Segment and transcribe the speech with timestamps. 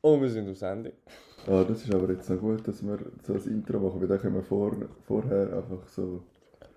[0.00, 0.92] Und wir sind auf Sendung.
[1.46, 4.20] Ah, das ist aber jetzt noch gut, dass wir so ein Intro machen, weil dann
[4.20, 4.72] können wir vor,
[5.06, 6.20] vorher einfach so...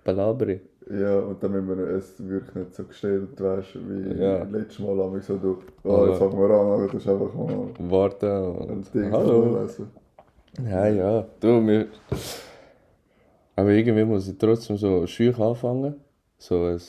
[0.04, 0.62] Balabri.
[0.90, 4.44] Ja, und dann müssen wir es wirklich nicht so gestellt, weißt wie Ja.
[4.44, 7.34] letztes Mal haben wir so, du, oh, jetzt fangen wir an, aber das ist einfach
[7.36, 8.94] mal Warten ein und...
[8.94, 9.68] Ding Hallo.
[10.64, 11.26] Ja, ja.
[11.40, 11.88] Du, wir...
[13.56, 15.96] Aber irgendwie muss ich trotzdem so schüch anfangen.
[16.38, 16.80] So ein...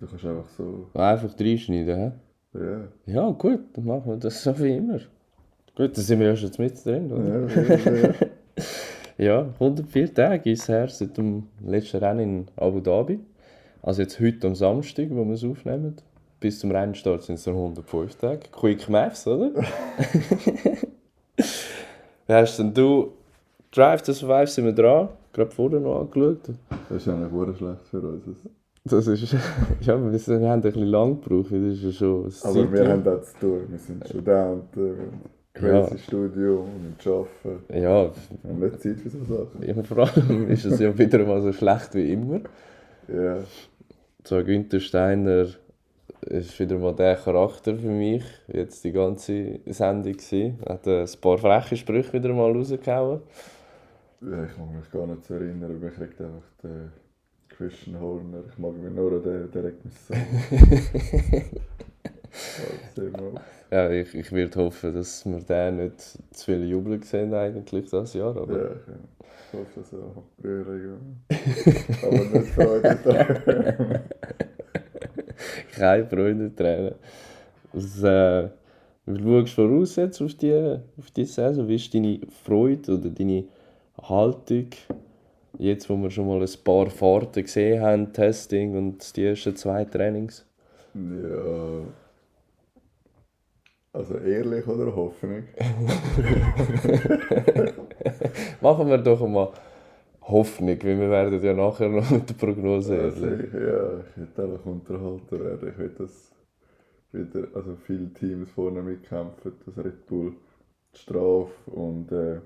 [0.00, 2.12] Du kannst einfach so, Einfach reinschneiden, hä?
[2.54, 5.00] ja, Ja, gut, dann machen wir das so wie immer.
[5.82, 7.48] Gut, dann sind wir ja schon mit drin, ja, oder?
[7.48, 8.14] ja, ja.
[9.18, 13.18] Ja, 104 Tage ist her seit dem letzten Rennen in Abu Dhabi.
[13.82, 15.96] Also jetzt heute am Samstag, wo wir es aufnehmen.
[16.40, 18.40] Bis zum Rennstart sind es dann 105 Tage.
[18.52, 19.50] Quick Maths, oder?
[22.26, 23.12] Wie hast denn du
[23.72, 25.08] Drive to Survive sind wir dran?
[25.32, 26.50] Gerade vorher noch angeschaut.
[26.88, 28.24] Das ist eigentlich sehr schlecht für uns.
[28.84, 29.32] Das ist...
[29.82, 32.32] ja, wir sind- wir haben ein bisschen lang gebraucht, das ist ja schon...
[32.42, 32.88] Aber wir Zeitchen.
[32.88, 34.94] haben das zu tun, wir sind Studenten,
[35.54, 38.10] crazy Studium, wir arbeiten, Ja,
[38.42, 39.62] wir haben nicht Zeit für so Sachen.
[39.62, 42.40] ja, vor allem ist es ja wieder mal so schlecht wie immer.
[43.08, 43.48] Ja,
[44.26, 45.46] So Günther Steiner
[46.22, 48.24] ist wieder mal der Charakter für mich.
[48.48, 50.58] Jetzt die ganze Sendung gewesen.
[50.68, 53.22] Hat ein paar freche Sprüche wieder mal rausgehauen.
[54.20, 56.92] ja, ich mag mich gar nicht so erinnern, aber ich kriegt einfach den
[57.48, 60.14] Christian Horner, ich mag mich nur an den, der regt mich so.
[62.96, 63.40] Ja.
[63.70, 66.00] Ja, ich, ich würde hoffen, dass wir den nicht
[66.32, 68.36] zu viel jubeln sehen eigentlich dieses Jahr.
[68.36, 68.70] Aber Ja,
[69.50, 71.22] ich hoffe so, Rührung.
[72.02, 74.00] Aber nicht Freude daran.
[75.72, 76.94] keine Freunde-Tränen.
[77.72, 78.48] Was, äh,
[79.06, 81.66] wie schaust du voraus jetzt auf die, auf die Saison?
[81.66, 83.44] Wie ist deine Freude oder deine
[84.02, 84.68] Haltung?
[85.58, 89.84] Jetzt, wo wir schon mal ein paar Fahrten gesehen haben, Testing und die ersten zwei
[89.84, 90.46] Trainings.
[90.94, 91.80] Ja.
[93.94, 95.44] Also ehrlich oder Hoffnung?
[98.60, 99.52] Machen wir doch mal
[100.22, 103.26] Hoffnung, weil wir werden ja nachher noch mit der Prognose Also ehrlich.
[103.26, 105.68] ich, ja, ich will einfach unterhalten werden.
[105.70, 106.32] Ich will, dass
[107.12, 110.34] wieder, also viele Teams vorne mitkämpfen, dass Red Bull
[110.94, 112.40] die Strafe und äh,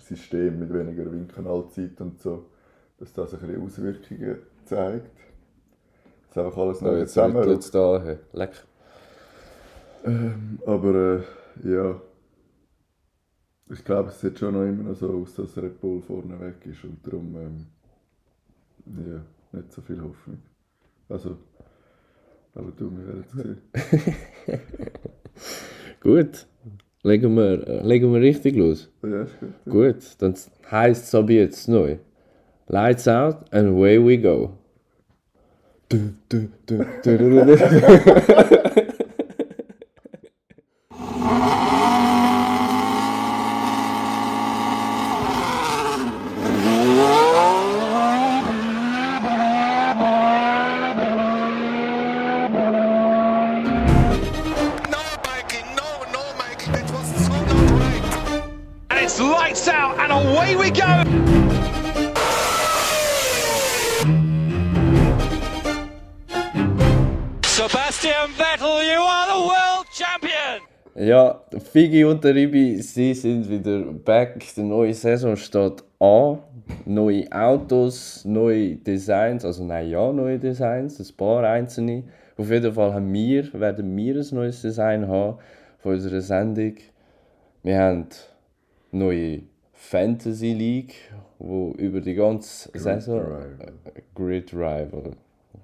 [0.00, 2.44] System mit weniger Windkanalzeit und so,
[2.98, 5.10] dass das ein bisschen Auswirkungen zeigt.
[6.28, 8.16] Dass einfach alles So, noch jetzt zusammen es da.
[8.32, 8.64] Leck.
[10.04, 11.22] Ähm, aber
[11.64, 12.00] äh, ja,
[13.70, 16.56] ich glaube, es sieht schon noch immer noch so aus, dass Red Bull vorne weg
[16.64, 17.66] ist und darum ähm,
[18.86, 19.20] ja,
[19.52, 20.38] nicht so viel Hoffnung.
[21.08, 21.36] Also,
[22.54, 23.58] aber du, wir werden es sehen.
[26.00, 26.46] Gut,
[27.02, 28.90] legen wir, äh, legen wir richtig los.
[29.02, 29.72] Ja, ist gut.
[29.72, 30.34] Gut, dann
[30.70, 31.98] heisst es aber jetzt neu.
[32.68, 34.56] Lights out and away we go.
[35.88, 36.86] Du, du, du,
[71.80, 74.44] Figi und der Ribi, sie sind wieder back.
[74.54, 76.40] Die neue Saison steht an.
[76.84, 82.04] Neue Autos, neue Designs, also nein, ja, neue Designs, ein paar einzelne.
[82.36, 85.38] Auf jeden Fall haben wir, werden wir ein neues Design haben
[85.78, 86.74] von unserer Sendung.
[87.62, 88.08] Wir haben
[88.92, 89.40] neue
[89.72, 90.96] Fantasy League,
[91.38, 93.58] wo über die ganze Saison Drive.
[93.86, 95.12] äh, Grid Rival,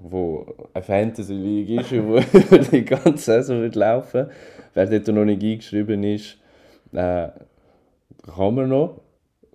[0.00, 4.28] wo eine Fantasy League ist wo über die ganze Saison wird laufen.
[4.76, 6.36] Wer dort noch nicht eingeschrieben ist,
[6.92, 7.28] äh,
[8.26, 9.00] kann man noch.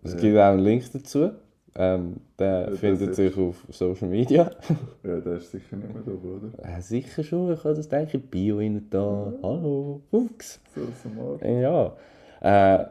[0.01, 1.29] Es gibt auch einen Link dazu.
[1.75, 4.49] Ähm, der das findet sich auf Social Media.
[5.03, 6.77] Ja, der ist sicher nicht mehr da, oder?
[6.77, 9.31] äh, sicher schon, ich habe das denke ich Bio rein da.
[9.43, 10.59] Hallo, Fuchs.
[10.73, 11.39] So.
[11.47, 11.95] Ja.
[12.41, 12.85] Äh,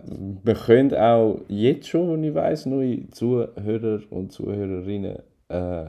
[0.45, 5.19] wir können auch jetzt schon, wenn ich weiss, neue Zuhörer und Zuhörerinnen.
[5.49, 5.85] Äh,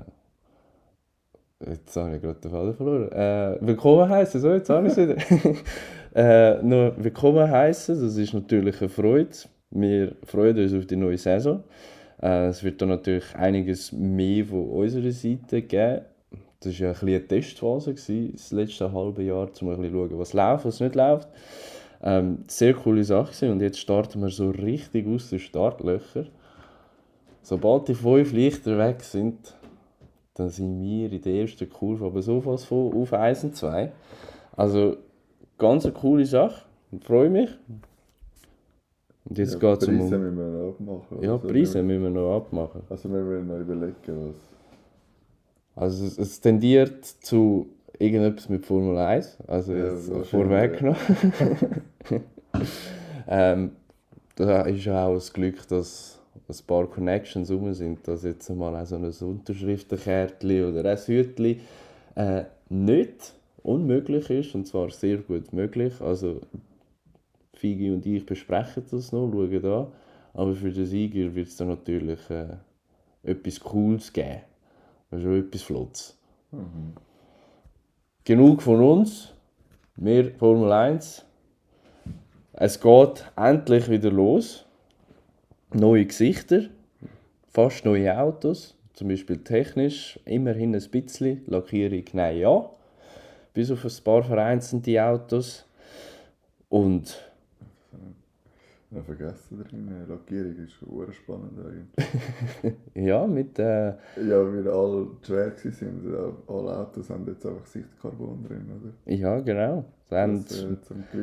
[1.69, 3.11] jetzt habe ich gerade den Faden verloren.
[3.11, 5.15] Äh, willkommen heißen, so, jetzt habe ich es wieder.
[6.13, 9.29] äh, noch willkommen heißen, das ist natürlich eine Freude.
[9.69, 11.63] Wir freuen uns auf die neue Saison.
[12.21, 16.01] Äh, es wird dann natürlich einiges mehr von unserer Seite geben.
[16.59, 20.09] Das war ja ein eine Testphase, gewesen, das letzte halbe Jahr, um ein bisschen zu
[20.09, 21.29] schauen, was läuft, was nicht läuft.
[22.03, 23.51] Ähm, sehr coole Sache gewesen.
[23.51, 26.27] und jetzt starten wir so richtig aus den Startlöchern.
[27.41, 29.55] Sobald die fünf Lichter weg sind,
[30.35, 33.91] dann sind wir in der ersten Kurve, aber sowas von auf 1 und 2.
[34.55, 34.97] Also
[35.61, 37.49] ganz eine coole Sache, ich freue mich.
[39.25, 39.97] Und jetzt ja, geht es um...
[39.99, 41.21] Preise müssen wir noch abmachen.
[41.23, 42.81] Ja, Also, Preise wir- müssen wir noch abmachen.
[42.89, 44.35] Also wir müssen noch überlegen, was...
[45.75, 47.67] Also es, es tendiert zu
[47.97, 50.97] irgendetwas mit Formel 1, also Ja, jetzt wahrscheinlich, vorweggenommen.
[53.27, 53.71] ähm,
[54.35, 56.19] da ist ja auch das Glück, dass
[56.49, 61.59] ein paar Connections rum sind, dass jetzt mal so ein Unterschriftenkärtchen oder ein Hütchen
[62.15, 65.99] äh, nicht unmöglich ist, und zwar sehr gut möglich.
[66.01, 66.41] Also
[67.53, 69.91] Figi und ich besprechen das noch, schauen da.
[70.33, 72.57] Aber für den Sieger wird es dann natürlich äh,
[73.23, 74.41] etwas Cooles geben.
[75.11, 76.17] Also etwas Flottes.
[78.23, 79.33] Genug von uns.
[79.95, 81.25] Wir Formel 1.
[82.53, 84.65] Es geht endlich wieder los.
[85.73, 86.63] Neue Gesichter.
[87.49, 88.77] Fast neue Autos.
[88.93, 90.19] Zum Beispiel technisch.
[90.25, 91.43] Immerhin ein bisschen.
[91.47, 92.69] Lackierung, nein, ja.
[93.53, 95.65] Bis auf ein paar vereinzelte Autos.
[96.69, 97.17] Und
[98.91, 102.75] Ja, vergessen drin, Lackierung ist schon spannend eigentlich.
[102.93, 103.57] ja, mit.
[103.59, 106.11] Äh, Ja, weil alle schwer waren.
[106.13, 109.13] ja, Alle Autos haben jetzt einfach Sichtcarbon drin, oder?
[109.13, 109.85] ja, genau.
[110.09, 110.75] Dann, Das, äh,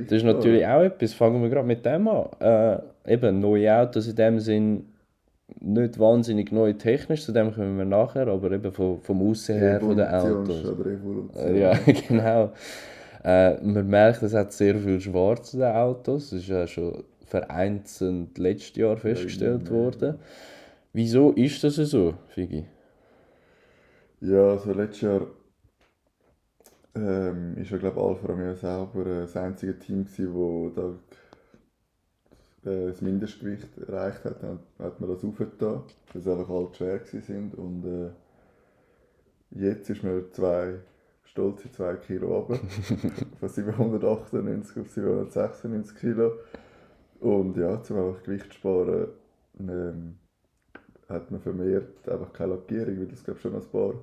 [0.05, 2.27] Das ist natürlich auch etwas, fangen wir gerade mit dem an.
[2.41, 4.87] Äh, eben, neue Autos in dem Sinn
[5.61, 9.81] nicht wahnsinnig neu technisch, zu dem kommen wir nachher, aber eben vom, vom Aussehen her
[9.81, 10.65] von den Autos.
[11.37, 11.79] Äh, Ja,
[12.09, 12.53] genau.
[13.25, 16.31] Äh, man merkt, es hat sehr viel Schwarz in den Autos.
[16.31, 19.73] Das ist ja schon vereinzelt letztes Jahr festgestellt mehr.
[19.73, 20.19] worden.
[20.93, 22.65] Wieso ist das so, Figi?
[24.21, 25.27] Ja, also letztes Jahr
[26.95, 30.95] ähm, ist ja, glaube Alfa Romeo selber äh, das einzige Team gewesen, das da
[32.69, 34.43] das Mindestgewicht erreicht hat.
[34.43, 35.83] Dann hat man das aufgetan,
[36.13, 37.55] weil sie einfach alle schwer sind.
[37.55, 38.11] Und äh,
[39.51, 40.75] jetzt ist man zwei,
[41.25, 42.61] stolze 2 Kilo runter,
[43.41, 46.33] von 798 auf 796 Kilo.
[47.21, 49.09] Und ja, zum einfach Gewicht sparen,
[49.61, 50.19] ähm,
[51.09, 53.95] hat man vermehrt einfach keine Lackierung, weil das glaube schon ein paar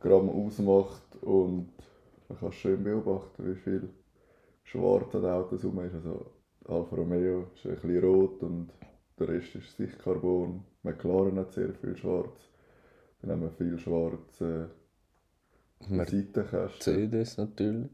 [0.00, 1.70] Gramm ausmacht und
[2.28, 3.88] man kann schön beobachten, wie viel
[4.62, 5.94] Schwarz an Autos rum ist.
[5.94, 6.26] Also
[6.66, 8.70] Alfa Romeo ist ein bisschen rot und
[9.18, 10.64] der Rest ist Sichtcarbon.
[10.82, 12.38] McLaren hat sehr viel Schwarz.
[13.20, 14.66] Dann haben wir viel Schwarz äh,
[15.80, 16.94] Seitenkästen.
[16.94, 17.90] Mercedes natürlich.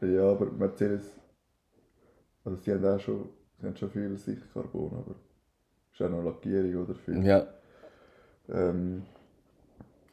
[0.00, 1.12] Ja, aber Mercedes,
[2.44, 3.28] also sie haben auch schon,
[3.60, 5.14] sie haben schon viel Sichtcarbon, aber
[5.92, 7.24] ist auch noch Lackierung oder viel.
[7.24, 7.46] Ja,
[8.48, 9.02] Ähm,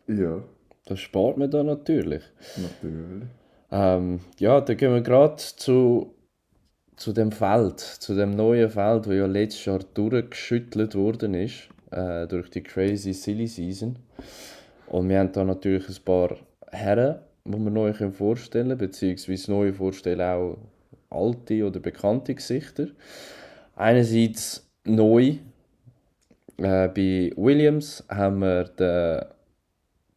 [0.07, 0.43] ja,
[0.85, 2.23] das spart man da natürlich.
[2.55, 3.27] natürlich.
[3.71, 6.13] Ähm, ja, dann gehen wir gerade zu,
[6.97, 12.27] zu dem Feld, zu dem neuen Feld, das ja letztes Jahr durchgeschüttelt worden ist, äh,
[12.27, 13.97] durch die crazy Silly Season.
[14.87, 16.35] Und wir haben da natürlich ein paar
[16.71, 20.57] Herren, die wir neu vorstellen können, beziehungsweise neu vorstellen auch
[21.09, 22.87] alte oder bekannte Gesichter.
[23.75, 25.37] Einerseits neu,
[26.57, 29.25] äh, bei Williams haben wir den,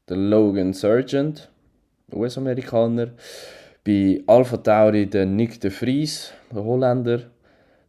[0.08, 1.50] den Logan Sargent,
[2.12, 3.08] US-Amerikaner.
[3.82, 7.20] Bei Alpha Tauri den Nick de Vries, der Holländer.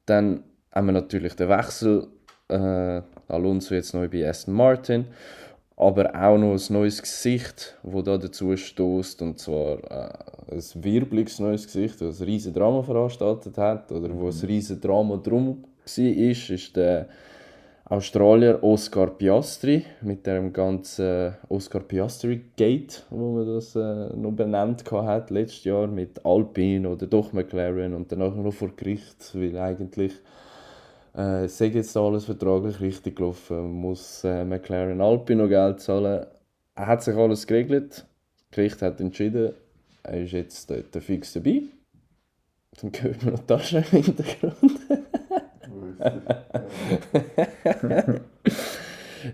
[0.05, 2.07] Dann haben wir natürlich den Wechsel.
[2.47, 5.05] Äh, Alonso jetzt neu bei Aston Martin.
[5.75, 9.21] Aber auch noch ein neues Gesicht, das da dazu stößt.
[9.21, 13.91] Und zwar äh, ein wirbeliges neues Gesicht, das ein riesen Drama veranstaltet hat.
[13.91, 17.10] Oder wo ein riesen Drama drum war, ist, ist der
[17.91, 24.89] Australier Oscar Piastri mit dem ganzen Oscar Piastri Gate, wo man das äh, noch benannt
[24.89, 30.13] hat letztes Jahr mit Alpine oder doch McLaren und danach noch vor Gericht, weil eigentlich
[31.17, 36.27] äh, sei jetzt alles vertraglich richtig gelaufen, muss äh, McLaren Alpine noch Geld zahlen.
[36.75, 38.07] Er hat sich alles geregelt,
[38.38, 39.51] das Gericht hat entschieden,
[40.03, 41.63] er ist jetzt dort fix dabei.
[42.81, 44.79] Dann hört man noch Taschen im Hintergrund.
[46.00, 46.12] Er?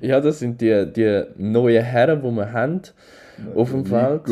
[0.02, 2.82] Ja, das sind die, die neuen Herren, die wir haben
[3.56, 4.24] auf dem Feld.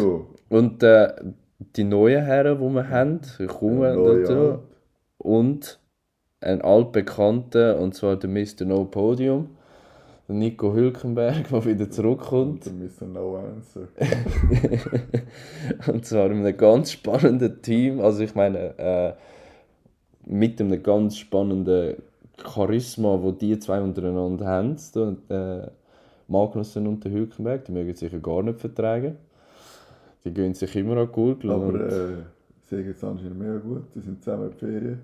[0.50, 1.14] Und äh,
[1.76, 4.60] die neuen Herren, die wir haben, kommen dazu.
[5.18, 5.80] Und
[6.42, 8.66] ein altbekannter, und zwar der Mr.
[8.66, 9.50] No Podium,
[10.28, 12.68] Nico Hülkenberg, der wieder zurückkommt.
[12.68, 13.08] Und Mr.
[13.08, 13.88] No Answer.
[15.88, 18.00] Und zwar in einem ganz spannenden Team.
[18.00, 19.14] Also ich meine, äh,
[20.26, 21.98] mit einem ganz spannenden
[22.44, 24.78] Charisma, wo die zwei untereinander haben.
[24.78, 25.68] So, äh,
[26.28, 29.18] Magnussen und der Hülkenberg, die mögen sich ja gar nicht vertragen.
[30.24, 31.52] Die gehen sich immer an die Gurgel.
[31.52, 32.16] Aber äh,
[32.62, 33.84] sie sagen jetzt anscheinend mehr gut.
[33.94, 35.02] Die sind zusammen in die Ferien.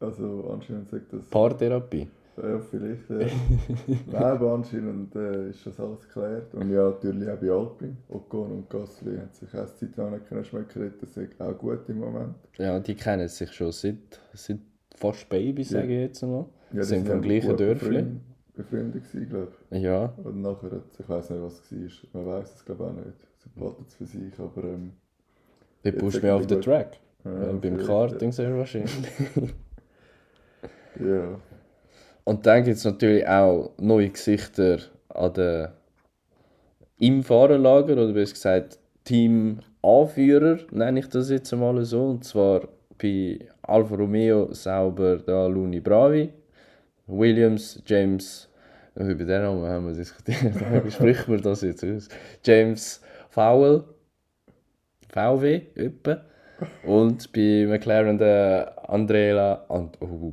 [0.00, 1.24] Also anscheinend sagt das...
[1.26, 2.08] Paartherapie.
[2.36, 3.08] Ja, vielleicht.
[3.08, 6.52] Nein, aber anscheinend äh, ist das alles geklärt.
[6.54, 7.96] Und ja, natürlich auch bei Alpine.
[8.08, 11.88] Ocon und Gasly haben sich auch Zeit lang nicht können schmecken Das ist auch gut
[11.88, 12.34] im Moment.
[12.58, 14.58] Ja, die kennen sich schon seit, seit
[14.96, 16.46] fast Baby, sage ich jetzt mal.
[16.72, 17.98] Ja, die sind vom gleichen Dörfli.
[17.98, 18.20] befreund-
[18.54, 19.80] Befreundet gewesen, glaube ich.
[19.82, 21.72] Ja, Und nachher, hat, ich weiß nicht, was es
[22.14, 22.22] war.
[22.22, 23.18] Man weiß es, glaube ich, auch nicht.
[23.38, 24.92] Sie behalten es für sich, aber ähm,
[25.82, 26.60] Jetzt pusht mich die auf den.
[26.62, 26.98] Track.
[27.24, 28.94] ja, Äh, beim Karting sehr wahrscheinlich.
[30.98, 31.38] Ja.
[32.24, 34.78] Und dann gibt es natürlich auch neue Gesichter
[35.10, 35.74] an der,
[36.98, 42.06] im Fahrerlager, oder besser gesagt Team-Anführer, nenne ich das jetzt einmal so.
[42.08, 42.66] Und zwar
[43.00, 46.32] bei Alfa Romeo sauber da Luni Bravi,
[47.06, 48.48] Williams, James,
[48.96, 52.08] äh, über den Namen haben wir diskutiert, wie spricht man das jetzt aus?
[52.44, 53.00] James
[53.30, 53.84] Fowell,
[55.12, 56.22] VW, etwa.
[56.84, 59.64] Und bei McLaren der Andrea.
[59.68, 60.32] And oh,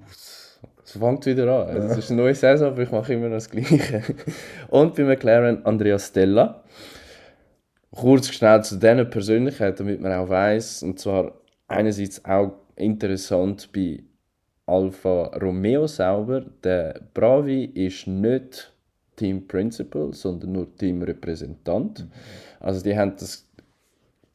[0.83, 1.75] es fängt wieder an.
[1.75, 4.03] Es ist eine neue Saison, aber ich mache immer das Gleiche.
[4.69, 6.63] Und bei McLaren Andrea Stella.
[7.91, 10.83] Kurz schnell zu diesen Persönlichkeiten, damit man auch weiß.
[10.83, 11.33] Und zwar
[11.67, 14.03] einerseits auch interessant bei
[14.65, 16.41] Alfa Romeo selber.
[16.63, 18.73] Der Bravi ist nicht
[19.15, 22.07] Team Principal, sondern nur Teamrepräsentant.
[22.59, 23.47] Also die haben das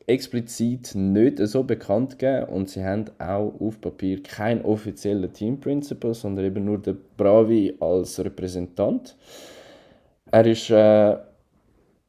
[0.07, 6.15] explizit nicht so bekannt gegeben und sie haben auch auf Papier keinen offiziellen Team Principal,
[6.15, 9.17] sondern eben nur der Bravi als Repräsentant.
[10.31, 11.17] Er ist äh,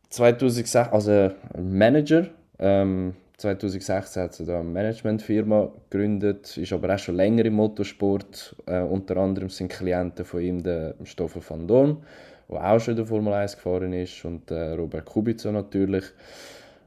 [0.10, 7.16] 2006, also Manager, ähm, 2016 hat er da eine Managementfirma gegründet, ist aber auch schon
[7.16, 8.56] länger im Motorsport.
[8.66, 12.04] Äh, unter anderem sind Klienten von ihm der Stoffel van Dorn,
[12.50, 16.06] der auch schon in der Formel 1 gefahren ist, und äh, Robert Kubica natürlich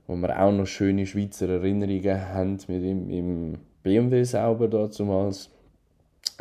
[0.07, 5.51] wo wir auch noch schöne Schweizer Erinnerungen haben mit ihm im BMW selber damals.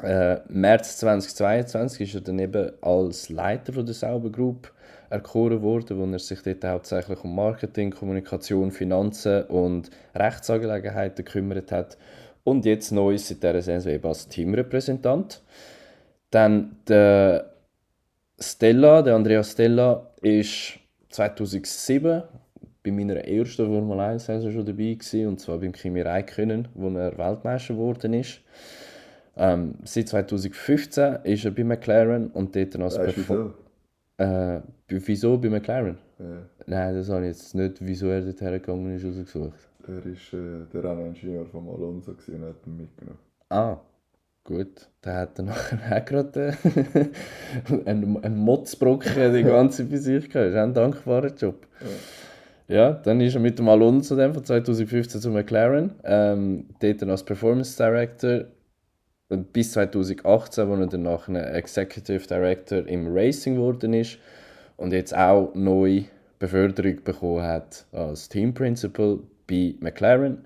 [0.01, 4.71] Äh, März 2022 ist er dann eben als Leiter von der Sauber Group
[5.11, 11.97] erkoren worden, wo er sich dort hauptsächlich um Marketing, Kommunikation, Finanzen und Rechtsangelegenheiten gekümmert hat.
[12.43, 15.41] Und jetzt neu seit dieser Saison eben als Teamrepräsentant.
[16.31, 17.53] Dann der
[18.39, 22.23] Stella, der Andrea Stella, ist 2007
[22.83, 26.89] bei meiner ersten Formel 1 Saison schon dabei gewesen, und zwar beim Kimi Räikkönen, wo
[26.89, 28.41] er Weltmeister geworden ist.
[29.37, 33.60] Ähm, seit 2015 ist er bei McLaren und dort dann als Weißt du Perform- wieso?
[34.21, 35.97] Äh, wieso bei McLaren?
[36.19, 36.25] Ja.
[36.67, 39.69] Nein, das habe ich jetzt nicht, wieso er dort hergegangen ist, rausgesucht.
[39.87, 43.19] Er war äh, der Renningenieur von Alonso und hat ihn mitgenommen.
[43.49, 43.77] Ah,
[44.43, 44.89] gut.
[45.03, 50.35] Der hat dann nachher auch gerade äh, einen, einen Motzbrocken die ganze bei sich gehabt.
[50.35, 51.67] Das ist auch ein dankbarer Job.
[52.67, 55.91] Ja, dann ist er mit dem Alonso dann von 2015 zu McLaren.
[56.03, 58.45] Ähm, dort dann als Performance Director
[59.38, 64.17] bis 2018, wo er dann nachher Executive Director im Racing geworden ist
[64.77, 66.03] und jetzt auch neu
[66.39, 70.45] Beförderung bekommen hat als Team Principal bei McLaren.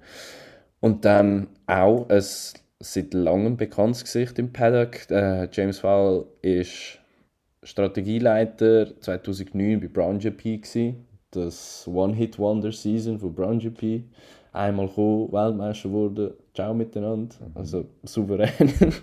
[0.82, 2.24] Und dann auch ein
[2.80, 5.10] seit langem bekanntes Gesicht im Paddock.
[5.10, 7.00] Äh, James Fowle ist
[7.64, 11.06] Strategieleiter 2009 bei Brown GP gewesen.
[11.32, 14.04] Das One-Hit-Wonder-Season von Brown GP.
[14.56, 17.36] Einmal gekommen, Weltmeister wurde, ciao miteinander.
[17.56, 18.72] Also souverän.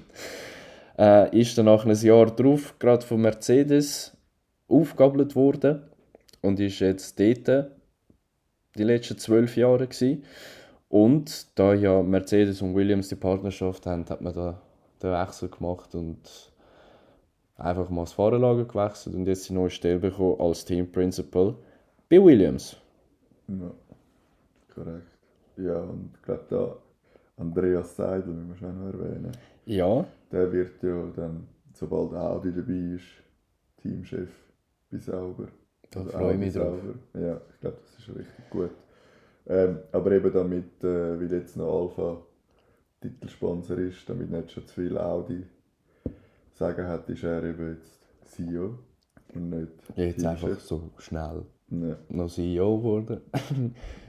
[0.99, 4.17] äh, ist dann nach einem Jahr drauf gerade von Mercedes
[4.67, 5.83] aufgabelt worden
[6.41, 7.71] und ist jetzt dort
[8.77, 10.25] die letzten zwölf Jahre gewesen.
[10.89, 14.59] Und da ja Mercedes und Williams die Partnerschaft haben, hat man da
[15.03, 16.51] den Wechsel gemacht und
[17.57, 21.55] einfach mal das Fahrerlager gewechselt und jetzt die neue Stelle bekommen als Team Principal
[22.09, 22.75] bei Williams.
[23.49, 23.71] Ja,
[24.75, 25.12] korrekt.
[25.57, 26.77] Ja, und ich glaube, da
[27.37, 29.33] Andreas Seidel, müssen wir schon noch erwähnen.
[29.65, 33.05] Ja, Der wird ja dann, sobald Audi dabei ist,
[33.83, 34.31] Teamchef
[34.91, 35.49] bei Sauber.
[35.91, 36.79] Da Also freue ich mich drauf.
[36.81, 37.27] Sauber.
[37.27, 38.71] Ja, ich glaube, das ist richtig gut.
[39.47, 42.23] Ähm, aber eben damit, äh, weil jetzt noch Alpha
[43.01, 45.45] Titelsponsor ist, damit nicht schon zu viel Audi
[46.55, 48.79] sagen hat, ist er eben jetzt CEO
[49.35, 51.43] und nicht jetzt einfach so schnell
[51.81, 51.97] Ja.
[52.11, 53.21] noch CEO geworden.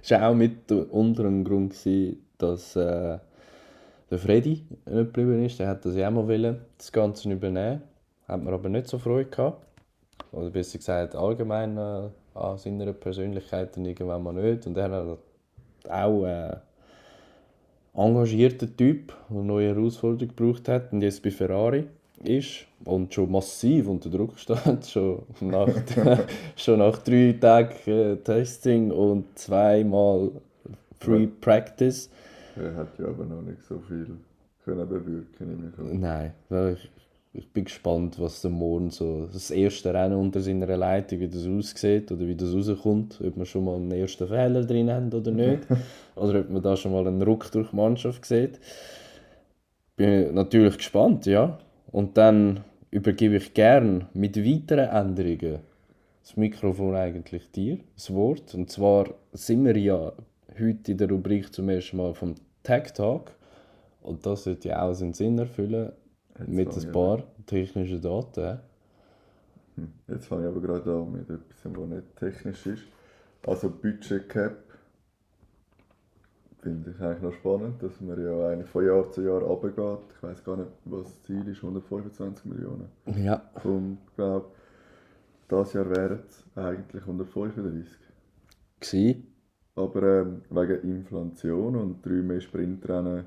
[0.02, 3.18] Es war auch mit unter einem Grund, gewesen, dass äh,
[4.12, 5.60] der Freddy nicht geblieben ist.
[5.60, 7.82] Der hat das ja auch mal das Ganze übernehmen.
[8.28, 9.66] Hat mir aber nicht so Freude gehabt.
[10.32, 14.68] Oder besser gesagt, allgemein äh, an seiner Persönlichkeit und irgendwann mal nicht.
[14.68, 15.18] Und er hat
[15.90, 16.56] auch äh,
[17.94, 21.88] engagierter Typ, der neue Herausforderung gebraucht hat und jetzt bei Ferrari
[22.24, 25.70] ist und schon massiv unter Druck steht, schon nach,
[26.56, 30.32] schon nach drei Tagen äh, Testing und zweimal
[31.00, 32.10] Free Practice.
[32.56, 34.18] Er hat ja aber noch nicht so viel
[34.64, 36.00] können bewirken.
[36.00, 36.32] Nein,
[36.74, 36.90] ich,
[37.34, 41.46] ich bin gespannt, was der morgen so das erste Rennen unter seiner Leitung, wie das
[41.48, 45.32] aussieht oder wie das rauskommt, ob wir schon mal einen ersten Fehler drin haben oder
[45.32, 45.64] nicht,
[46.16, 48.60] oder ob man da schon mal einen Ruck durch die Mannschaft sieht.
[49.96, 51.60] Bin natürlich gespannt, ja.
[51.94, 55.60] Und dann übergebe ich gern mit weiteren Änderungen
[56.24, 58.56] das Mikrofon eigentlich dir, das Wort.
[58.56, 60.12] Und zwar sind wir ja
[60.60, 62.34] heute in der Rubrik zum ersten Mal vom
[62.64, 63.32] Tag Talk.
[64.02, 65.92] Und das sollte ja auch seinen Sinn erfüllen
[66.48, 68.60] mit fange ein paar technischen Daten.
[70.08, 72.84] Jetzt fange ich aber gerade an mit etwas, was nicht technisch ist.
[73.46, 74.63] Also Budget Cap
[76.64, 80.00] finde ich eigentlich noch spannend, dass man ja eigentlich von Jahr zu Jahr runtergeht.
[80.16, 82.88] Ich weiß gar nicht, was das Ziel ist, 125 Millionen.
[83.18, 83.42] Ja.
[83.58, 84.56] Vom, glaub,
[85.50, 88.00] das Jahr wären es eigentlich 135.
[88.80, 89.24] Gsi.
[89.76, 93.26] Aber ähm, wegen Inflation und drei mehr Sprintrennen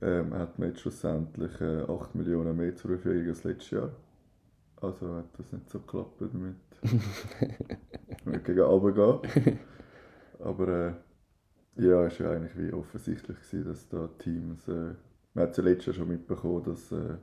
[0.00, 3.90] ähm, hat man jetzt schlussendlich äh, 8 Millionen mehr zur Verfügung als letztes Jahr.
[4.80, 6.54] Also hat das nicht so geklappt mit,
[8.24, 9.58] mit gegen runtergehen.
[10.38, 10.92] Aber äh,
[11.76, 14.66] ja, es war ja eigentlich wie offensichtlich, gewesen, dass da Teams.
[14.68, 14.94] Äh,
[15.34, 17.16] man hat ja letztes Jahr schon mitbekommen, dass äh,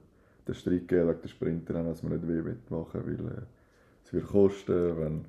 [0.47, 3.45] der Streit gegeben wegen der Sprintrennen, dass man nicht weh machen will, weil äh,
[4.03, 5.25] es wird kosten, wenn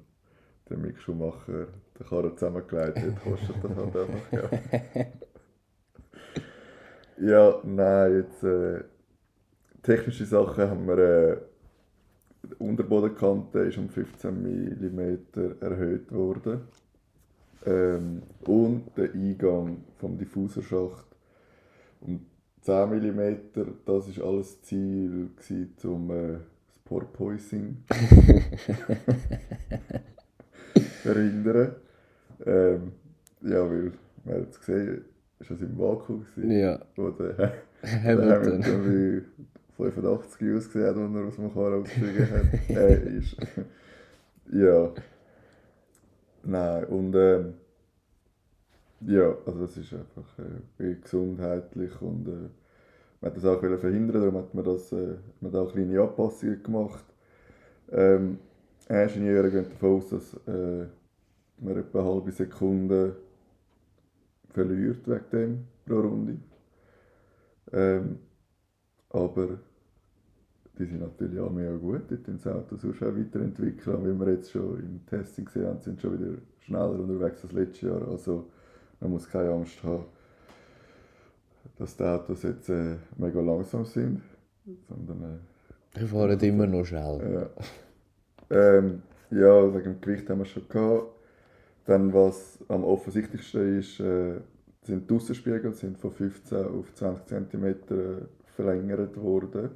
[0.68, 1.66] der Mick Schumacher
[1.98, 4.50] den Karren zusammengelegt hat, kostet das halt einfach, ja.
[7.28, 8.84] ja, nein, jetzt äh,
[9.82, 11.38] technische Sachen haben wir, äh,
[12.44, 16.60] die Unterbodenkante ist um 15 mm erhöht worden
[17.66, 21.06] ähm, und der Eingang vom Diffuserschacht
[22.00, 22.20] um
[22.62, 23.36] 10 mm,
[23.86, 25.30] das ist alles Ziel
[25.76, 26.38] zum äh,
[26.84, 27.78] Porpoising
[31.02, 31.76] verhindern.
[32.46, 32.92] Ähm,
[33.42, 33.92] ja, weil
[34.24, 35.04] man hat es gesehen,
[35.40, 36.78] ist das im Vakuum gewesen, Ja.
[36.96, 37.52] wo der, der
[38.04, 38.62] Hamilton.
[38.86, 39.22] Wie
[39.76, 42.70] 85 ausgesehen hat, als er aus dem Karren ausgestiegen hat.
[42.70, 43.36] äh, ist.
[44.52, 44.92] ja.
[46.48, 47.54] Nein, und ähm,
[49.02, 50.38] ja, also das ist einfach
[50.78, 52.48] äh, gesundheitlich und äh,
[53.20, 57.04] man hat das auch verhindern, darum hat man, das, äh, man auch kleine Anpassungen gemacht.
[57.92, 58.38] Ähm,
[58.88, 60.86] Ingenieure gehen davon aus, dass äh,
[61.58, 63.16] man etwa eine halbe Sekunde
[64.48, 66.38] verliert wegen dem pro Runde.
[67.72, 68.20] Ähm,
[69.10, 69.58] aber
[70.78, 73.96] die sind natürlich auch mehr gut, die das Auto sonst auch weiterentwickeln.
[73.96, 77.52] Und wie wir jetzt schon im Testing gesehen haben, sind schon wieder schneller unterwegs als
[77.52, 78.06] letztes Jahr.
[78.08, 78.48] Also
[79.00, 80.04] man muss keine Angst haben,
[81.78, 84.22] dass die Autos jetzt äh, mega langsam sind,
[84.88, 85.40] sondern
[85.94, 87.20] Wir fahren immer noch schnell.
[87.20, 87.50] äh, ja.
[88.50, 91.12] Ähm, ja, wegen dem Gewicht haben wir schon gehabt.
[91.84, 94.40] Dann, was am offensichtlichsten ist, äh,
[94.82, 97.74] sind die Aussenspiegel sind von 15 auf 20 cm
[98.56, 99.70] verlängert worden,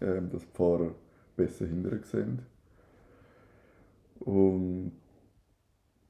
[0.00, 0.94] ähm, dass die Fahrer
[1.36, 2.42] besser hinterher sehen.
[4.20, 4.92] Und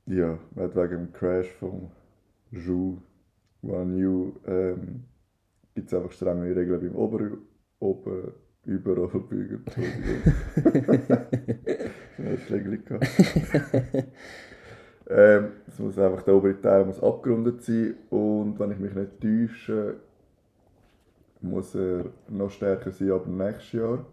[0.06, 1.90] ja, man hat wegen dem Crash von
[2.52, 2.98] Zhu
[3.62, 5.04] Guan Yu ähm,
[5.74, 7.38] gibt es einfach strenge Regeln beim Ober.
[8.66, 9.60] Entschuldigung.
[12.16, 13.06] Schnell Schlägli gehabt.
[15.08, 19.20] ähm, es muss einfach, der obere Teil muss abgerundet sein und wenn ich mich nicht
[19.20, 19.96] täusche,
[21.42, 24.06] muss er noch stärker sein ab dem nächsten Jahr.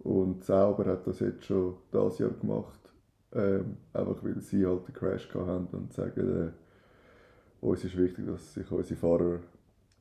[0.00, 2.80] Und Sauber hat das jetzt schon dieses Jahr gemacht.
[3.32, 8.54] Ähm, einfach weil sie halt den Crash haben und sagen, äh, uns ist wichtig, dass
[8.54, 9.40] sich unsere Fahrer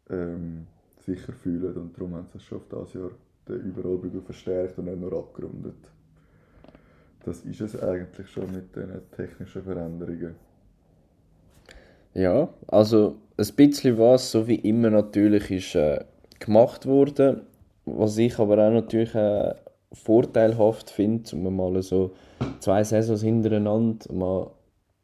[0.09, 0.67] ähm,
[0.99, 3.11] sicher fühlen und darum haben sie es schon auf dieses Jahr
[3.47, 5.75] den Überrollbügel verstärkt und nicht nur abgerundet.
[7.25, 10.35] Das ist es eigentlich schon mit den technischen Veränderungen.
[12.13, 16.03] Ja, also ein bisschen was, so wie immer natürlich, ist äh,
[16.45, 17.41] gemacht worden.
[17.85, 19.53] Was ich aber auch natürlich äh,
[19.91, 22.11] vorteilhaft finde, um mal so
[22.59, 24.51] zwei Saisons hintereinander mal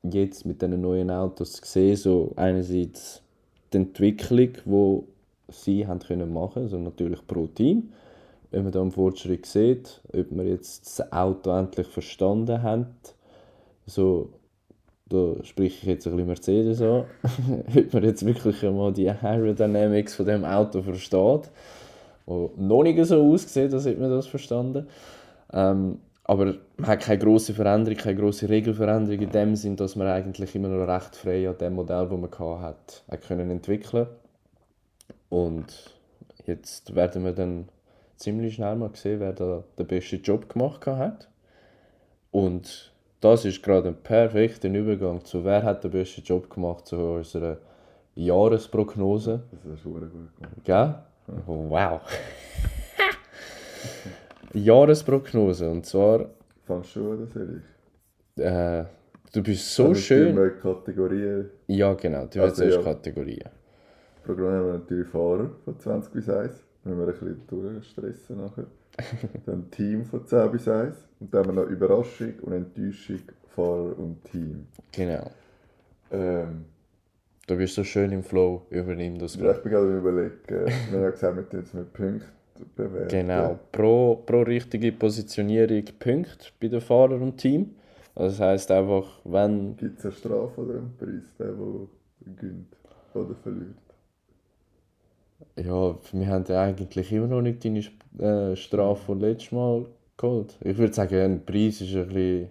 [0.04, 3.22] jetzt mit diesen neuen Autos zu sehen, so einerseits
[3.74, 5.02] die Entwicklung, die
[5.52, 7.92] sie haben können machen, also natürlich pro Team,
[8.52, 13.16] wenn man da einen Fortschritt sieht, ob man jetzt das Auto endlich verstanden hat,
[13.86, 14.30] so
[15.10, 17.06] da spreche ich jetzt ein bisschen Mercedes an,
[17.76, 21.50] ob man jetzt wirklich einmal die Aerodynamics von dem Auto versteht,
[22.26, 24.88] wo noch nicht so als hätte man das verstanden.
[25.52, 30.06] Ähm, aber man hat keine grosse Veränderung, keine grosse Regelveränderung in dem Sinn, dass man
[30.06, 34.06] eigentlich immer noch recht frei an dem Modell, das man hat, hat können entwickeln
[35.30, 35.96] Und
[36.46, 37.68] jetzt werden wir dann
[38.16, 41.30] ziemlich schnell mal sehen, wer da den besten Job gemacht hat.
[42.30, 46.96] Und das ist gerade ein perfekter Übergang zu wer hat den besten Job gemacht zu
[46.98, 47.58] unserer
[48.16, 49.44] Jahresprognose.
[49.52, 50.34] Das ist schon gut gemacht.
[50.64, 50.96] Gell?
[51.46, 52.02] Wow.
[54.54, 55.70] Jahresprognose.
[55.70, 56.26] Und zwar,
[56.66, 57.64] Fangst du an, das ehrlich?
[58.38, 58.86] äh,
[59.34, 60.36] du bist so Also, schön.
[60.36, 61.50] Wir Kategorien.
[61.68, 62.82] Ja, genau, du Also, hast ja.
[62.82, 63.50] Kategorien.
[64.24, 66.64] Programm haben wir natürlich Fahrer von 20 bis 1.
[66.84, 68.68] müssen wir ein bisschen durchstressen nachher.
[69.46, 70.96] dann Team von 10 bis 1.
[71.20, 73.22] Und dann haben wir noch Überraschung und Enttäuschung,
[73.56, 74.68] Fahrer und Team.
[74.92, 75.32] Genau.
[76.12, 76.66] Ähm,
[77.50, 79.58] Du bist so schön im Flow, übernimm das ja, gerade.
[79.58, 82.26] ich bin gerade überlegen, wir haben ja gesagt, wir tun es mit Punkten
[82.76, 83.08] bewerten.
[83.08, 83.60] Genau.
[83.72, 87.74] Pro, pro richtige Positionierung Punkt bei den Fahrern und Team.
[88.14, 92.78] Also das heisst einfach, wenn Gibt es eine Strafe oder einen Preis, der, der gönnt
[93.16, 93.78] oder verliert?
[95.56, 97.80] Ja, wir haben ja eigentlich immer noch nicht deine
[98.52, 99.86] äh, Strafe von letztes Mal
[100.18, 100.58] geholt.
[100.62, 102.50] Ich würde sagen, ein Preis ist ein bisschen.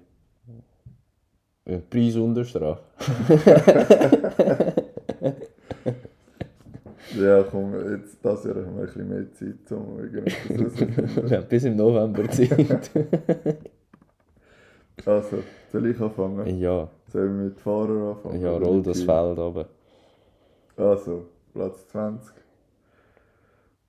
[1.66, 2.82] Ein Preis unter Strafe.
[7.16, 11.28] Ja, komm, jetzt, das Jahr haben wir ein bisschen mehr Zeit, um herauszufinden.
[11.28, 12.90] Ja, bis im November Zeit.
[15.06, 15.38] Also,
[15.72, 16.58] soll ich anfangen?
[16.58, 18.42] ja, Sollen wir mit Fahrer anfangen?
[18.42, 19.02] ja, roll das?
[19.02, 19.68] Feld runter.
[20.76, 21.24] Also,
[21.54, 22.34] Platz 20.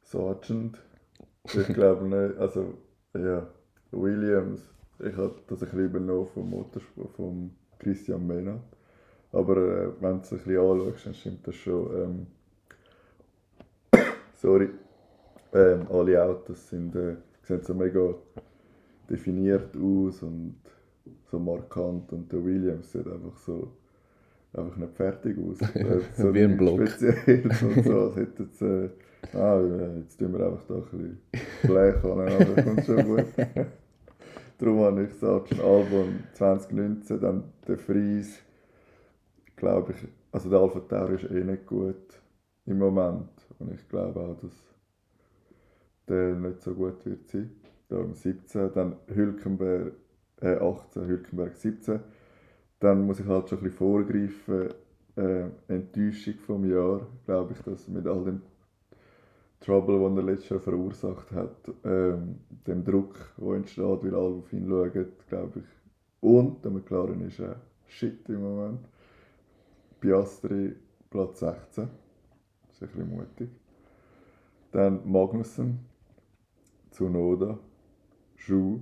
[0.09, 0.81] Sargent.
[1.45, 2.73] Ich glaube nicht, also,
[3.13, 3.47] ja,
[3.91, 4.61] Williams.
[4.99, 8.59] Ich habe das ein bisschen übernommen vom Motorsport, vom Christian Mena.
[9.31, 12.27] Aber äh, wenn du es ein bisschen anschaust, dann stimmt das schon.
[13.93, 14.01] Ähm,
[14.33, 14.69] sorry.
[15.53, 18.15] Ähm, alle Autos sind, äh, sehen so mega
[19.09, 20.55] definiert aus und
[21.31, 22.11] so markant.
[22.11, 23.71] Und der Williams sieht einfach so
[24.53, 25.59] einfach nicht fertig aus.
[25.75, 26.87] Äh, so Wie ein Block.
[26.87, 27.99] Spezielles und so.
[27.99, 28.89] als hätte jetzt, äh,
[29.33, 31.19] ah, ja, jetzt tun wir einfach da ein bisschen
[31.63, 33.25] Blech an, aber kommt schon gut.
[34.59, 38.39] Darum habe ich gesagt, schon Album 2019, dann der Fries,
[39.55, 42.21] glaube ich, also der Alpha Tauri ist eh nicht gut
[42.65, 43.29] im Moment.
[43.57, 44.51] Und ich glaube auch, dass
[46.07, 47.51] der nicht so gut wird sein.
[47.87, 49.93] Da im 17, dann Hülkenberg,
[50.41, 51.99] äh 18, Hülkenberg 17.
[52.79, 54.69] Dann muss ich halt schon ein bisschen vorgreifen,
[55.15, 58.41] äh, Enttäuschung vom Jahr, glaube ich, dass mit all dem
[59.59, 64.53] Trouble, den er letztes Jahr verursacht hat, ähm, dem Druck, der entsteht, weil alle auf
[64.53, 65.65] ihn schauen, glaube ich.
[66.21, 67.55] Und der McLaren ist äh,
[67.87, 68.79] shit im Moment.
[69.99, 70.75] Piastri
[71.09, 71.89] Platz 16.
[72.67, 73.49] Das ist ein bisschen mutig.
[74.71, 75.79] Dann Magnussen,
[76.91, 77.59] Tsunoda,
[78.35, 78.79] Schuh,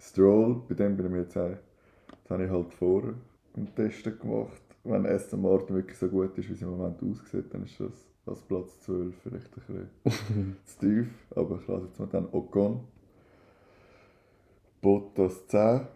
[0.00, 1.56] Stroll, bei dem bin ich mir jetzt auch,
[2.22, 3.14] das habe ich halt vor
[3.56, 4.62] dem Testen gemacht.
[4.82, 8.13] Wenn Aston Martin wirklich so gut ist, wie es im Moment aussieht, dann ist das
[8.26, 11.08] als Platz 12 vielleicht ein bisschen zu tief.
[11.34, 12.80] Aber ich lasse jetzt mal dann Ocon.
[14.80, 15.86] Bottas 10,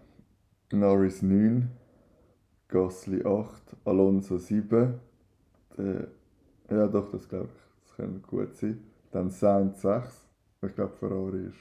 [0.73, 1.69] Norris 9,
[2.69, 4.95] Gasly 8, Alonso 7.
[5.77, 6.09] Der,
[6.71, 8.83] ja doch, das glaube ich, das könnte gut sein.
[9.11, 10.27] Dann Sainz 6.
[10.67, 11.59] Ich glaube Ferrari ist,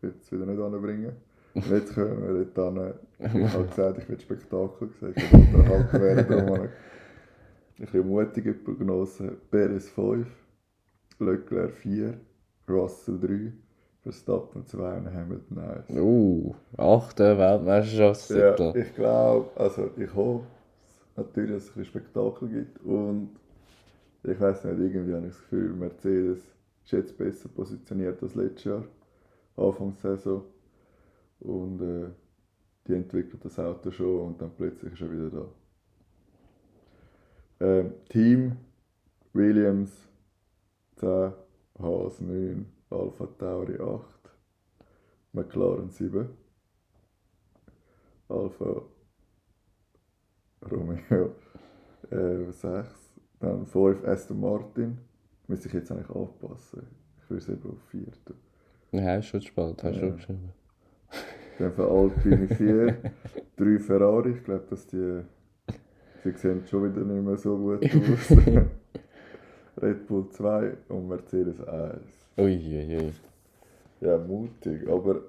[0.00, 1.12] wird es wieder nicht anbringen.
[1.54, 2.94] Jetzt kommen wir dort hin.
[3.18, 5.14] Ich habe gesagt, ich will Spektakel sehen.
[5.16, 6.28] Ich will unterhalten werden.
[6.38, 6.70] Darum habe ich ein
[7.78, 9.36] bisschen mutige Prognose.
[9.50, 10.26] Perez 5,
[11.20, 12.18] Leclerc 4,
[12.68, 13.52] Russell 3,
[14.02, 15.90] Verstappen 2 und Hamilton 1.
[15.90, 17.36] Uh, achte
[18.30, 18.74] Ja, Weltmeisterschaftstitel.
[18.74, 20.46] ich glaube, also ich hoffe
[21.16, 23.30] natürlich, dass es ein bisschen Spektakel gibt und
[24.22, 26.38] ich weiß nicht, irgendwie habe ich das Gefühl, Mercedes
[26.84, 28.84] ist jetzt besser positioniert als letztes Jahr,
[29.56, 30.42] Anfangssaison
[31.40, 32.08] und äh,
[32.86, 35.48] die entwickelt das Auto schon und dann plötzlich ist er wieder da.
[37.60, 38.56] Ähm, Team
[39.32, 40.08] Williams
[40.96, 41.32] 10,
[41.78, 44.30] Haas 9, Alpha Tauri 8,
[45.32, 46.28] McLaren 7.
[48.28, 48.82] Alfa
[50.70, 51.34] Romeo
[52.10, 52.94] äh, 6.
[53.40, 54.98] Dann 5 Aston Martin.
[55.46, 56.86] Müsste ich jetzt eigentlich aufpassen.
[57.22, 58.36] Ich würde es eben auf 4 tun.
[58.92, 60.06] Nein, ist schon spät, hast du Ja.
[60.08, 60.52] schon geschrieben.
[61.58, 63.12] Dann für Alpine 4.
[63.56, 64.30] 3 Ferrari.
[64.32, 65.22] Ich glaube, dass die.
[66.36, 68.36] Sie sehen schon wieder nicht mehr so gut aus.
[69.82, 72.00] Red Bull 2 und Mercedes 1.
[72.36, 73.12] Uiuiui.
[74.00, 75.22] Ja, mutig, aber.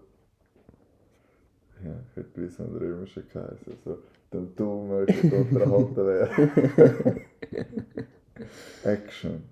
[1.83, 3.73] Ja, ich hätte wissen, an der römischen geheißen.
[3.85, 3.99] Also,
[4.31, 7.21] dann du möchtest unterhalten werden.
[8.83, 9.43] Action.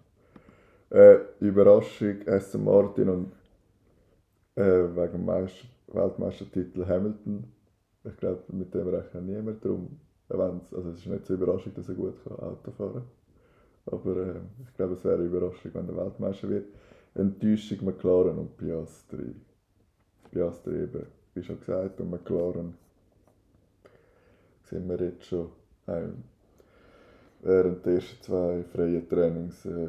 [0.90, 3.32] Äh, Überraschung, Aston Martin und
[4.56, 4.62] äh,
[4.96, 7.44] wegen dem Meister, Weltmeistertitel Hamilton.
[8.04, 10.00] Ich glaube, mit dem rechnet niemand drum.
[10.30, 14.00] Wenn's, also es ist nicht so Überraschung, dass er gut kann Auto fahren kann.
[14.00, 16.66] Aber äh, ich glaube, es wäre eine Überraschung, wenn er Weltmeister wird.
[17.16, 19.34] Enttäuschung McLaren und Piastri.
[20.32, 22.74] Piastri eben, wie schon gesagt, und McLaren
[24.64, 25.50] sehen wir jetzt schon
[25.88, 26.24] ähm,
[27.42, 29.88] während der ersten zwei freien Trainings äh,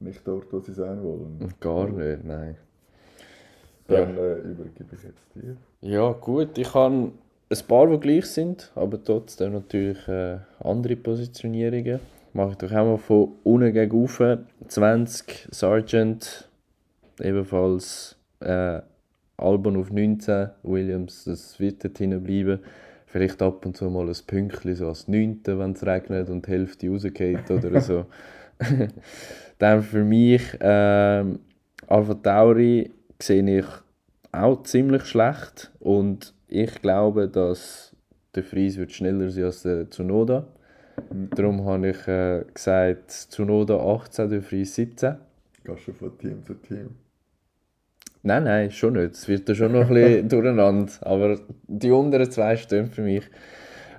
[0.00, 1.54] nicht dort, wo sie sein wollen.
[1.60, 2.56] Gar nicht, nein.
[3.86, 5.56] Dann äh, übergebe ich jetzt dir.
[5.80, 7.12] Ja, gut, ich habe
[7.50, 11.98] ein paar, die gleich sind, aber trotzdem natürlich äh, andere Positionierungen.
[12.32, 14.22] mache ich doch mal von unten gegen rauf.
[14.68, 16.48] 20 Sargent,
[17.20, 18.80] ebenfalls äh,
[19.36, 22.60] Albon auf 19, Williams, das wird dort hinten.
[23.06, 26.52] Vielleicht ab und zu mal ein Pünktchen, so als 9., wenn es regnet und die
[26.52, 28.06] Hälfte rausgeht oder so.
[29.58, 31.40] Dann für mich ähm,
[31.88, 33.66] Alpha Tauri sehe ich
[34.30, 37.94] auch ziemlich schlecht und ich glaube, dass
[38.34, 40.46] der Fries wird schneller sein als der Tsunoda.
[41.34, 45.14] Darum habe ich äh, gesagt, Tsunoda 18, der Fries 17.
[45.64, 46.90] Gehst du von Team zu Team?
[48.22, 49.14] Nein, nein, schon nicht.
[49.14, 50.92] Es wird da schon noch ein bisschen durcheinander.
[51.02, 53.24] Aber die unteren zwei stehen für mich.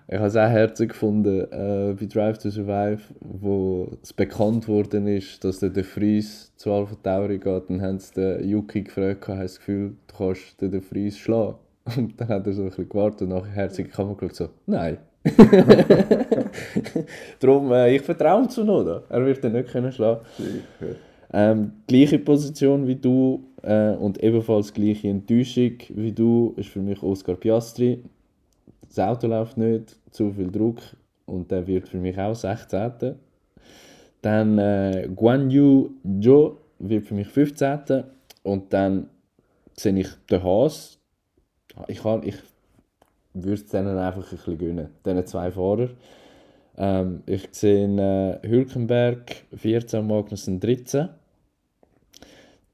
[0.08, 5.08] Ich habe es auch herzig gefunden äh, bei Drive to Survive, wo es bekannt worden
[5.08, 7.70] ist, dass der De Vries zu Alpha Tauri geht.
[7.70, 11.56] Dann haben sie den Yuki gefragt, hat das Gefühl, du kannst den De Vries schlagen.
[11.86, 14.36] Und dann hat er so ein bisschen gewartet und nachher herzig in die Kamera geschaut,
[14.36, 14.98] so, nein.
[17.39, 19.04] Darum, äh, ich vertraue ihm zu Noda.
[19.10, 20.96] Er wird den nicht können schlagen Sicher.
[21.32, 27.04] ähm, gleiche Position wie du äh, und ebenfalls gleiche Enttäuschung wie du ist für mich
[27.04, 28.04] Oscar Piastri.
[28.88, 30.80] Das Auto läuft nicht, zu viel Druck
[31.26, 33.15] und der wird für mich auch 16.
[34.22, 38.04] Dann äh, Guan Yu Zhou wird für mich 15.
[38.44, 39.08] Und dann
[39.78, 41.01] sehe ich den Haas.
[41.88, 42.36] Ich, kann, ich
[43.34, 45.91] würde es denen einfach ein bisschen gönnen, diesen zwei Fahrern.
[46.77, 51.10] Ähm, ich sehe äh, Hülkenberg 14, Magnussen 13.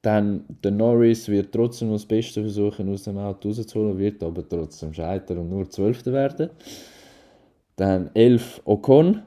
[0.02, 4.94] Dann der Norris wird trotzdem das Beste versuchen, aus dem Auto rauszuholen, wird aber trotzdem
[4.94, 6.06] scheitern und nur 12.
[6.08, 6.50] werden.
[7.76, 9.22] Dann 11 Ocon,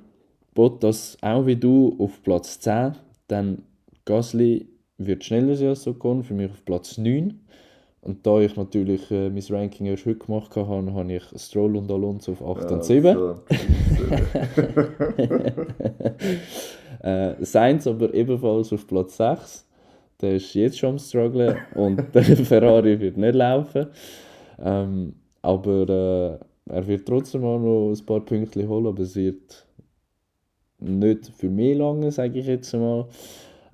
[0.54, 2.92] Bottas auch wie du auf Platz 10.
[3.28, 3.62] Dann
[4.04, 4.66] Gasly
[4.98, 7.38] wird schneller sein als Ocon, für mich auf Platz 9.
[8.02, 11.90] Und da ich natürlich äh, mein Ranking erst heute gemacht habe, habe ich Stroll und
[11.90, 13.06] Alonso auf 8 und 7.
[13.08, 13.34] Also,
[17.02, 19.66] Äh, Sainz aber ebenfalls auf Platz 6.
[20.20, 23.86] Der ist jetzt schon am strugglen und der Ferrari wird nicht laufen.
[24.62, 25.88] Ähm, aber
[26.68, 29.66] äh, er wird trotzdem auch noch ein paar Punkte holen, aber es wird
[30.78, 33.06] nicht für mich lange, sage ich jetzt mal.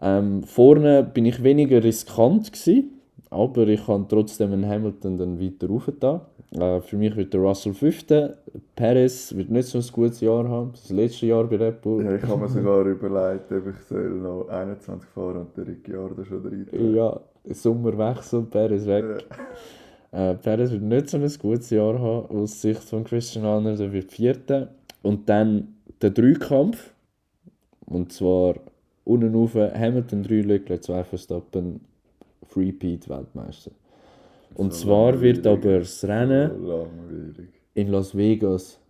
[0.01, 2.96] Ähm, vorne bin ich weniger riskant gewesen,
[3.31, 6.21] aber ich kann trotzdem einen Hamilton dann weiter raufgetan.
[6.53, 8.07] Äh, für mich wird der Russell 5.
[8.75, 12.05] Perez wird nicht so ein gutes Jahr haben, das letzte Jahr bei Red Bull.
[12.05, 16.25] ja, ich habe mir sogar überlegt, ob ich soll noch 21 fahren und der Ricciardo
[16.25, 16.95] schon rein.
[16.95, 19.27] Ja, Sommerwechsel, Perez weg.
[20.13, 23.93] Äh, Perez wird nicht so ein gutes Jahr haben aus Sicht von Christian Horner, der
[23.93, 24.69] wird Vierter.
[25.03, 26.93] Und dann der Dreikampf,
[27.87, 28.55] und zwar
[29.05, 31.81] unten rauf Hamilton 3 Leclerc 2 Verstappen,
[32.57, 33.71] Freepeat Weltmeister.
[34.55, 36.89] Und So zwar wird aber das Rennen So
[37.75, 38.81] in Las Vegas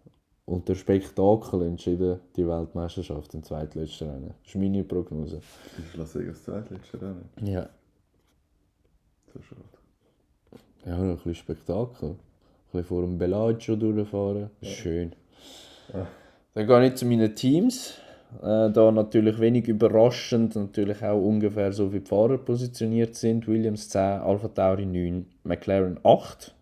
[0.44, 4.34] unter Spektakel entschieden, die Weltmeisterschaft im zweitletzten Rennen.
[4.44, 5.38] Das ist meine Prognose.
[5.38, 7.28] Ist Las Vegas zweitletzte Rennen?
[7.42, 7.68] Ja.
[9.34, 9.62] So schade.
[10.84, 12.10] Ja, noch ein bisschen Spektakel.
[12.10, 12.16] Ein
[12.70, 14.50] bisschen vor dem Bellagio durchfahren.
[14.60, 15.12] Ist Schön.
[16.54, 17.94] Dann gehe ich zu meinen Teams.
[18.42, 23.46] Äh, da natürlich wenig überraschend, natürlich auch ungefähr so wie die Fahrer positioniert sind.
[23.48, 26.54] Williams 10, Alpha Tauri 9, McLaren 8.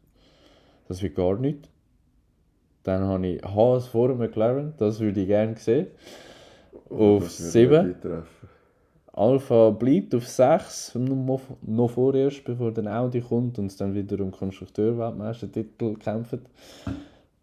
[0.88, 1.68] Das wird gar nicht.
[2.84, 5.86] Dann habe ich Haas vor McLaren, das würde ich gerne sehen.
[6.90, 7.88] Auf Das würde 7.
[7.88, 8.48] mich treffen.
[9.16, 14.32] Alpha bleibt auf 6, noch, vorerst, bevor dann Audi kommt und es dann wieder um
[14.32, 16.40] Konstrukteur-Weltmeistertitel kämpft.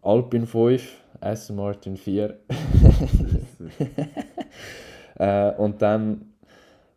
[0.02, 0.82] Alpine 5,
[1.20, 2.36] Aston Martin 4.
[5.16, 6.32] äh, und dann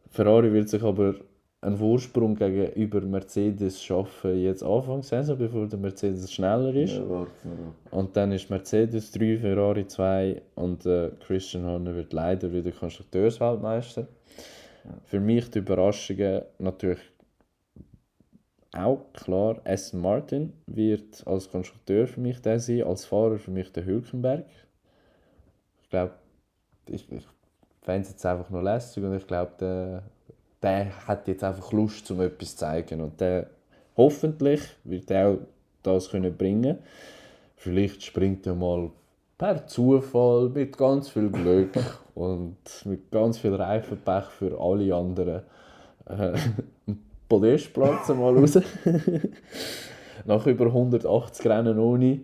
[0.09, 1.15] Ferrari wird sich aber
[1.65, 6.95] einen Vorsprung gegenüber Mercedes schaffen, jetzt Anfang Saison, bevor der Mercedes schneller ist.
[6.95, 7.25] Ja.
[7.91, 14.07] Und dann ist Mercedes 3, Ferrari 2 und äh, Christian Horner wird leider wieder Konstrukteursweltmeister.
[15.05, 16.99] Für mich die Überraschungen natürlich
[18.75, 23.71] auch klar, Aston Martin wird als Konstrukteur für mich der sein, als Fahrer für mich
[23.71, 24.45] der Hülkenberg.
[25.81, 26.13] Ich glaube,
[26.87, 27.27] ich, ich
[27.85, 30.01] fände es jetzt einfach noch lässig und ich glaube, der,
[30.61, 33.47] der hat jetzt einfach Lust, um etwas zu zeigen und der
[33.95, 35.37] hoffentlich wird er auch
[35.83, 36.79] das können bringen.
[37.55, 38.89] Vielleicht springt er mal
[39.37, 41.77] per Zufall mit ganz viel Glück
[42.15, 45.41] und mit ganz viel Reifenpech für alle anderen
[46.07, 46.33] äh,
[47.29, 48.59] Podestplatz mal raus.
[50.25, 52.21] Nach über 180 Rennen ohne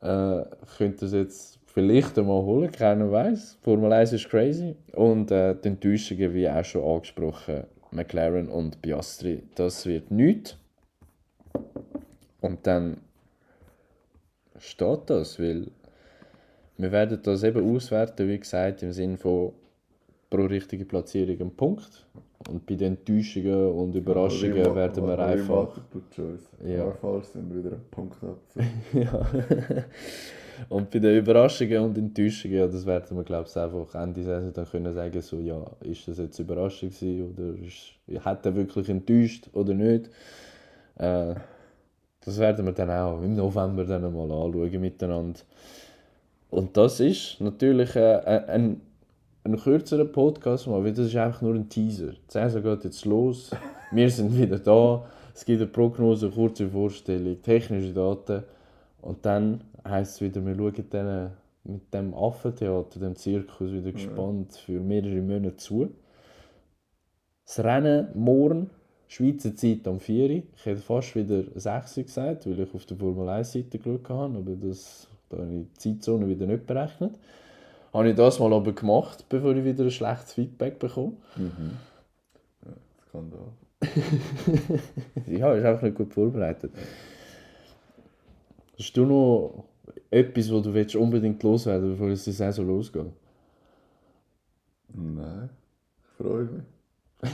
[0.00, 0.42] äh,
[0.76, 3.58] könnte es jetzt vielleicht einmal holen, keiner weiß.
[3.62, 4.76] Formel 1 ist crazy.
[4.94, 10.56] Und äh, die Enttäuschungen, wie auch schon angesprochen, McLaren und Piastri, das wird nichts.
[12.40, 12.98] Und dann
[14.58, 15.68] steht das, weil
[16.78, 19.52] wir werden das eben auswerten, wie gesagt, im Sinne von
[20.30, 22.06] pro richtige Platzierung einen Punkt.
[22.48, 25.78] Und bei den Enttäuschungen und Überraschungen Rema- werden wir einfach.
[25.92, 26.48] tut schon uns.
[26.64, 26.70] Ja.
[26.86, 26.90] Ja.
[26.92, 28.38] falsch sind wieder einen Punkt ab.
[28.94, 29.26] ja.
[30.68, 34.52] Und bei den Überraschungen und Enttäuschungen, ja, das werden wir, glaube ich, einfach Ende Saison
[34.52, 38.88] dann können sagen, so, ja, ist das jetzt Überraschung gewesen oder ist, hat er wirklich
[38.88, 40.10] enttäuscht oder nicht.
[40.96, 41.34] Äh,
[42.24, 45.40] das werden wir dann auch im November dann mal anschauen miteinander.
[46.50, 48.80] Und das ist natürlich äh, ein,
[49.44, 52.12] ein, kürzerer Podcast, mal, weil das ist einfach nur ein Teaser.
[52.12, 53.50] Die Saison geht jetzt los,
[53.90, 58.44] wir sind wieder da, es gibt eine Prognose, eine kurze Vorstellung, technische Daten
[59.00, 61.32] und dann heisst es wieder, wir schauen dann
[61.64, 65.90] mit dem Affentheater, dem Zirkus, wieder gespannt für mehrere Monate zu.
[67.46, 68.70] Das Rennen morgen,
[69.08, 70.42] Schweizer Zeit am 4 Uhr.
[70.56, 74.08] Ich hätte fast wieder 6 Uhr gesagt, weil ich auf der Formel 1 Seite geschaut
[74.08, 77.14] habe, aber das, da habe ich die Zeitzone wieder nicht berechnet.
[77.92, 81.12] Habe ich das mal aber gemacht, bevor ich wieder ein schlechtes Feedback bekomme.
[83.08, 83.52] Skandal.
[85.26, 86.72] Ja, ist einfach nicht gut vorbereitet.
[88.78, 89.64] Hast du noch
[90.10, 93.06] etwas, wo du willst unbedingt loswerden bevor es die Saison losgeht?
[94.94, 95.50] Nein,
[96.02, 96.62] ich freue mich.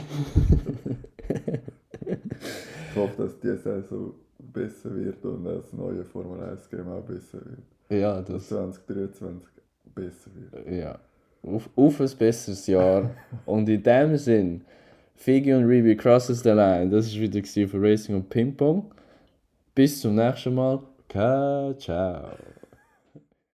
[2.89, 7.39] ich hoffe, dass die Saison besser wird und das neue Formel 1 Game auch besser
[7.43, 7.63] wird.
[8.01, 9.47] Ja, Dass das, 2023
[9.93, 10.67] besser wird.
[10.71, 10.99] ja.
[11.41, 13.11] Auf, auf ein besseres Jahr.
[13.45, 14.61] und in dem Sinn,
[15.15, 16.89] Figi und Reeby crosses the line.
[16.89, 18.93] Das war wieder für Racing und Ping Pong.
[19.75, 20.81] Bis zum nächsten Mal.
[21.09, 22.58] Ciao.